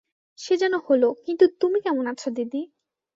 [0.39, 2.61] সে যেন হল, কিন্তু তুমি কেমন আছ দিদি?